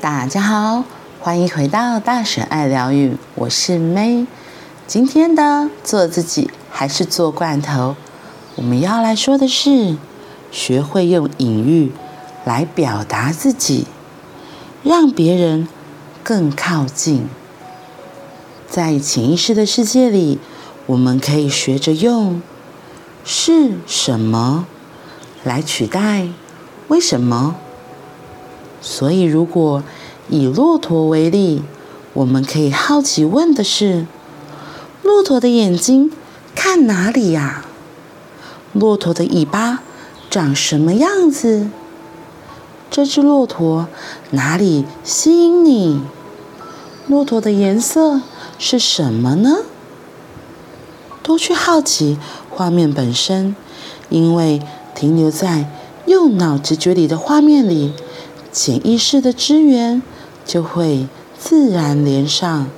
[0.00, 0.84] 大家好，
[1.18, 4.28] 欢迎回到大婶爱疗愈，我是 May。
[4.86, 7.96] 今天的做自己还是做罐头？
[8.54, 9.96] 我们要来说的是，
[10.52, 11.90] 学会用隐喻
[12.44, 13.88] 来表达自己，
[14.84, 15.66] 让别人
[16.22, 17.26] 更靠近。
[18.70, 20.38] 在潜意识的世界里，
[20.86, 22.40] 我们可以学着用
[23.26, 24.68] “是什么”
[25.42, 26.28] 来取代
[26.86, 27.56] “为什么”。
[28.80, 29.82] 所以，如果
[30.28, 31.62] 以骆驼为例，
[32.12, 34.06] 我们可以好奇问的是：
[35.02, 36.12] 骆驼的眼睛
[36.54, 37.64] 看哪里呀？
[38.72, 39.82] 骆驼的尾巴
[40.30, 41.68] 长什么样子？
[42.90, 43.88] 这只骆驼
[44.30, 46.00] 哪里吸引你？
[47.06, 48.20] 骆驼的颜色
[48.58, 49.58] 是什么呢？
[51.22, 52.18] 多去好奇
[52.50, 53.54] 画面本身，
[54.08, 54.62] 因为
[54.94, 55.70] 停留在
[56.06, 57.92] 右脑直觉里的画面里。
[58.58, 60.02] 潜意识的资源
[60.44, 61.06] 就会
[61.38, 62.68] 自然连上，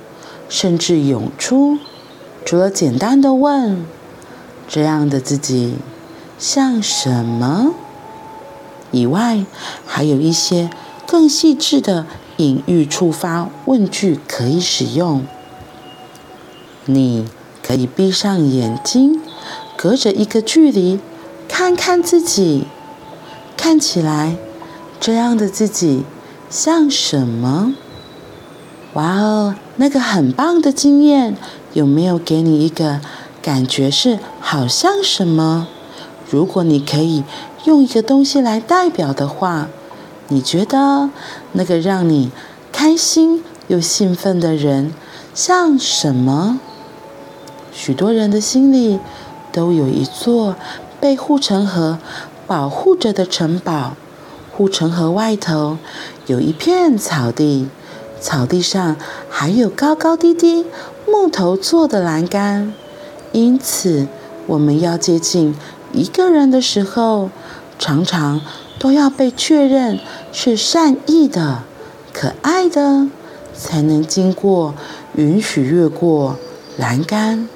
[0.47, 1.79] 甚至涌出。
[2.45, 3.83] 除了简单的问
[4.69, 5.73] “这样的自己
[6.37, 7.73] 像什么”
[8.93, 9.43] 以外，
[9.83, 10.69] 还有一些
[11.07, 12.05] 更细致的
[12.37, 15.25] 隐喻触发问句可以使用。
[16.85, 17.27] 你
[17.63, 19.19] 可以闭上眼睛，
[19.75, 20.99] 隔着一个距离
[21.47, 22.65] 看看自己，
[23.57, 24.35] 看起来。
[25.01, 26.03] 这样的自己
[26.47, 27.73] 像什么？
[28.93, 31.35] 哇哦，那个很棒的经验，
[31.73, 33.01] 有没有给你一个
[33.41, 35.67] 感觉是好像什么？
[36.29, 37.23] 如果你可以
[37.65, 39.69] 用一个东西来代表的话，
[40.27, 41.09] 你觉得
[41.53, 42.29] 那个让你
[42.71, 44.93] 开心又兴奋的人
[45.33, 46.59] 像什么？
[47.73, 48.99] 许多人的心里
[49.51, 50.55] 都有一座
[50.99, 51.97] 被护城河
[52.45, 53.95] 保护着的城堡。
[54.51, 55.77] 护城河外头
[56.27, 57.69] 有一片草地，
[58.19, 58.97] 草地上
[59.29, 60.65] 还有高高低低
[61.07, 62.73] 木头做的栏杆。
[63.31, 64.07] 因此，
[64.47, 65.55] 我们要接近
[65.93, 67.29] 一个人的时候，
[67.79, 68.41] 常常
[68.77, 69.99] 都要被确认
[70.33, 71.63] 是善意的、
[72.13, 73.07] 可爱的，
[73.53, 74.75] 才能经过，
[75.15, 76.35] 允许越过
[76.77, 77.47] 栏杆。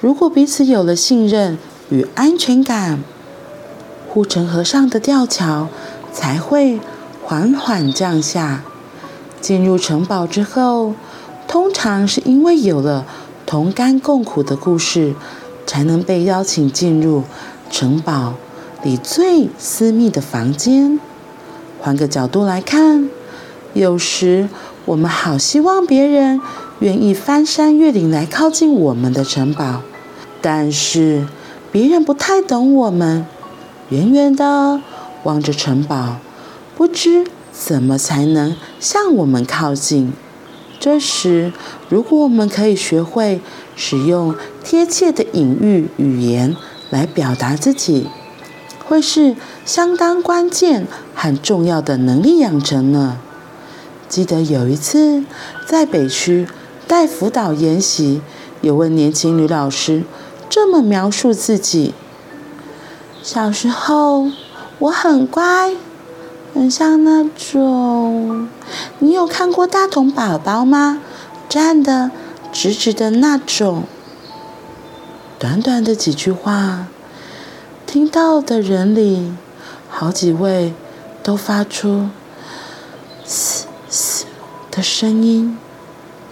[0.00, 1.58] 如果彼此有了信任
[1.90, 3.04] 与安全感，
[4.08, 5.68] 护城河上的吊桥。
[6.14, 6.80] 才会
[7.22, 8.62] 缓缓降下。
[9.40, 10.94] 进入城堡之后，
[11.46, 13.04] 通常是因为有了
[13.44, 15.14] 同甘共苦的故事，
[15.66, 17.24] 才能被邀请进入
[17.70, 18.34] 城堡
[18.82, 20.98] 里最私密的房间。
[21.80, 23.10] 换个角度来看，
[23.74, 24.48] 有时
[24.86, 26.40] 我们好希望别人
[26.78, 29.82] 愿意翻山越岭来靠近我们的城堡，
[30.40, 31.26] 但是
[31.70, 33.26] 别人不太懂我们，
[33.90, 34.80] 远远的。
[35.24, 36.18] 望着城堡，
[36.76, 40.12] 不知怎么才能向我们靠近。
[40.78, 41.52] 这时，
[41.88, 43.40] 如果我们可以学会
[43.74, 46.54] 使用贴切的隐喻语言
[46.90, 48.08] 来表达自己，
[48.86, 53.18] 会是相当关键、很重要的能力养成呢。
[54.08, 55.24] 记得有一次
[55.66, 56.46] 在北区
[56.86, 58.20] 带辅导研习，
[58.60, 60.02] 有位年轻女老师
[60.50, 61.94] 这么描述自己：
[63.22, 64.30] 小时候。
[64.78, 65.74] 我很乖，
[66.52, 68.48] 很像那种。
[68.98, 71.00] 你有看过大童宝宝吗？
[71.48, 72.10] 站得
[72.52, 73.84] 直直的那种。
[75.38, 76.88] 短短的几句话，
[77.86, 79.32] 听到的人里，
[79.88, 80.74] 好几位
[81.22, 82.08] 都发出
[83.24, 84.24] “嘶嘶”
[84.72, 85.56] 的声音，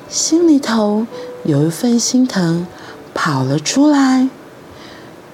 [0.08, 1.06] 心里头
[1.44, 2.66] 有一份心疼
[3.14, 4.28] 跑了出来，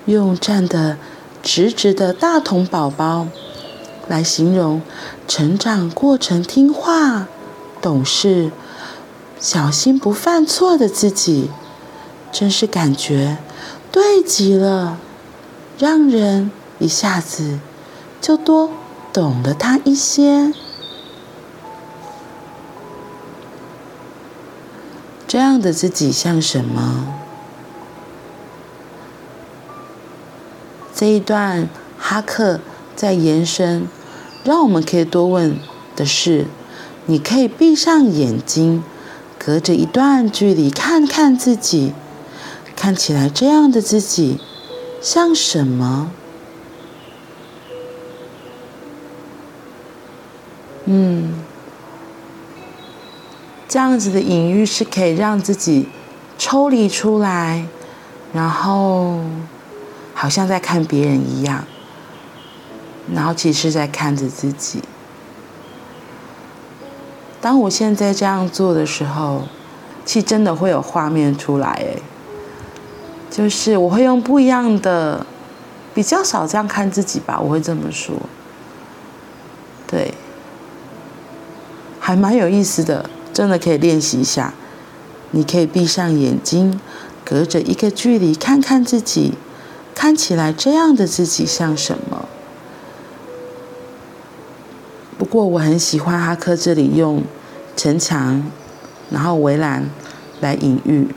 [0.04, 0.98] 用站的。
[1.50, 3.26] 直直的大童宝宝，
[4.06, 4.82] 来形容
[5.26, 7.26] 成长过程听话、
[7.80, 8.52] 懂事、
[9.40, 11.50] 小心不犯错的自己，
[12.30, 13.38] 真是感觉
[13.90, 14.98] 对极了，
[15.78, 17.58] 让人一下子
[18.20, 18.68] 就多
[19.10, 20.52] 懂了他一些。
[25.26, 27.06] 这样的自己像什么？
[30.94, 32.60] 这一段哈克
[32.96, 33.86] 在延伸，
[34.44, 35.58] 让我们可以多问
[35.94, 36.46] 的是：
[37.06, 38.82] 你可以闭上眼睛，
[39.38, 41.92] 隔着一段距离看看自己，
[42.74, 44.40] 看起来这样的自己
[45.00, 46.10] 像什么？
[50.86, 51.34] 嗯，
[53.68, 55.88] 这样子的隐喻是可以让自己
[56.36, 57.66] 抽离出来，
[58.32, 59.20] 然后。
[60.20, 61.64] 好像在看别人一样，
[63.14, 64.82] 然后其实在看着自己。
[67.40, 69.44] 当我现在这样做的时候，
[70.04, 72.02] 其实真的会有画面出来，哎，
[73.30, 75.24] 就是我会用不一样的，
[75.94, 78.16] 比较少这样看自己吧，我会这么说。
[79.86, 80.12] 对，
[82.00, 84.52] 还蛮有意思的，真的可以练习一下。
[85.30, 86.80] 你可以闭上眼睛，
[87.24, 89.34] 隔着一个距离看看自己，
[90.00, 92.28] 看起来这样的自己像什么？
[95.18, 97.24] 不过我很喜欢哈克这里用
[97.74, 98.48] 城墙，
[99.10, 99.90] 然后围栏
[100.40, 101.08] 来隐喻。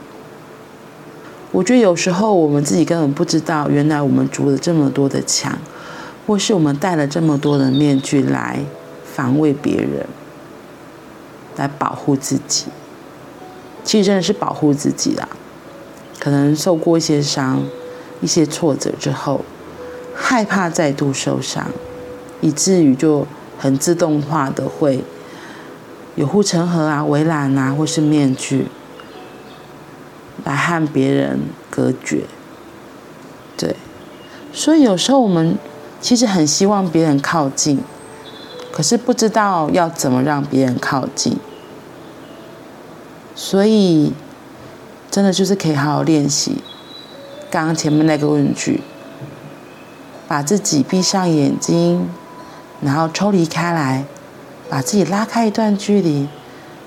[1.52, 5.56] 我觉得有时候我们自己根本不知道，原来我们筑了这么多的墙。
[6.26, 8.64] 或是我们戴了这么多的面具来
[9.04, 10.04] 防卫别人，
[11.56, 12.66] 来保护自己，
[13.84, 15.28] 其实真的是保护自己啦。
[16.18, 17.64] 可能受过一些伤、
[18.22, 19.44] 一些挫折之后，
[20.14, 21.66] 害怕再度受伤，
[22.40, 23.26] 以至于就
[23.58, 25.04] 很自动化的会
[26.14, 28.68] 有护城河啊、围栏啊，或是面具，
[30.44, 32.24] 来和别人隔绝。
[33.58, 33.76] 对，
[34.50, 35.58] 所以有时候我们。
[36.02, 37.78] 其实很希望别人靠近，
[38.72, 41.38] 可是不知道要怎么让别人靠近，
[43.36, 44.12] 所以
[45.08, 46.60] 真的就是可以好好练习
[47.52, 48.80] 刚刚前面那个问句，
[50.26, 52.08] 把自己闭上眼睛，
[52.80, 54.04] 然后抽离开来，
[54.68, 56.26] 把自己拉开一段距离，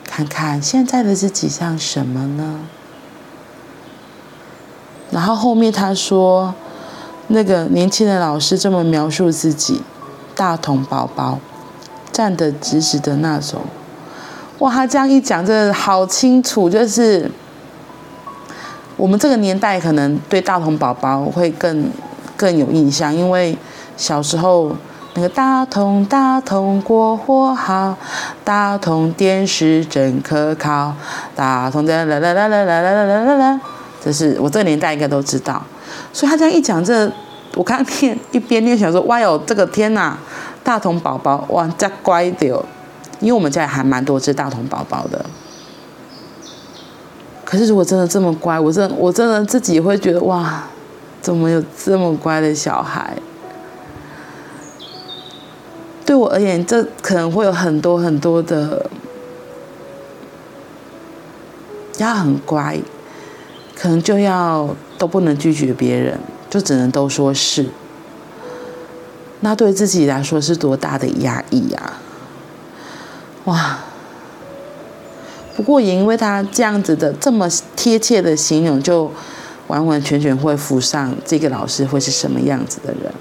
[0.03, 2.61] 看看现在的自己像什么呢？
[5.11, 6.55] 然后后面他说。
[7.27, 9.81] 那个年轻的老师这么描述自己，
[10.35, 11.39] 大童宝宝，
[12.11, 13.61] 站得直直的那种，
[14.59, 17.31] 哇，他这样一讲，真的好清楚，就是
[18.97, 21.89] 我们这个年代可能对大童宝宝会更
[22.37, 23.57] 更有印象，因为
[23.97, 24.75] 小时候
[25.15, 27.97] 那个大童大童过活好，
[28.43, 30.93] 大童电视真可靠，
[31.35, 33.61] 大童的啦啦啦啦啦啦啦啦啦啦，
[34.03, 35.61] 这是我这个年代应该都知道。
[36.11, 37.11] 所以他这样一讲，这
[37.55, 40.17] 我刚念一边念想说，哇哟，这个天呐，
[40.63, 42.65] 大童宝宝哇，这乖的哦，
[43.19, 45.25] 因为我们家还蛮多只大童宝宝的。
[47.45, 50.63] 可是如果真的这么乖，我真的我真的自己会觉得哇，
[51.21, 53.15] 怎么有这么乖的小孩？
[56.05, 58.89] 对我而言，这可能会有很多很多的，
[61.99, 62.79] 要很乖，
[63.73, 64.75] 可能就要。
[64.97, 66.17] 都不能拒绝别人，
[66.49, 67.65] 就只能都说是。
[69.41, 71.93] 那对自己来说是多大的压抑呀！
[73.43, 73.79] 哇！
[75.55, 79.09] 不过也因为他这样子的这么贴切的形容，就
[79.67, 83.13] 完完全全会浮上这个老师会是什么样子的人。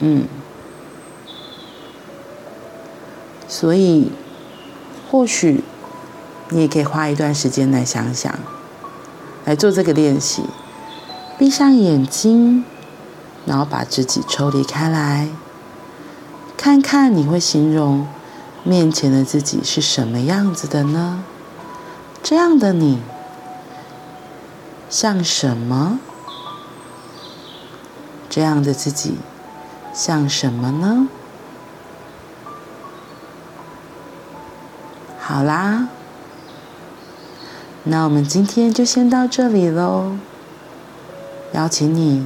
[0.00, 0.24] 嗯。
[3.48, 4.10] 所以，
[5.10, 5.62] 或许
[6.48, 8.34] 你也可以花一段时间来想想。
[9.44, 10.44] 来做这个练习，
[11.36, 12.64] 闭上眼睛，
[13.44, 15.28] 然后把自己抽离开来，
[16.56, 18.06] 看看你会形容
[18.64, 21.24] 面前的自己是什么样子的呢？
[22.22, 23.02] 这样的你
[24.88, 25.98] 像什么？
[28.30, 29.16] 这样的自己
[29.92, 31.08] 像什么呢？
[35.18, 35.88] 好啦。
[37.84, 40.16] 那我们今天就先到这里喽。
[41.52, 42.24] 邀请你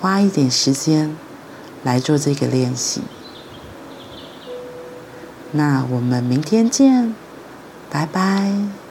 [0.00, 1.16] 花一点时间
[1.84, 3.02] 来做这个练习。
[5.52, 7.14] 那我们明天见，
[7.90, 8.81] 拜拜。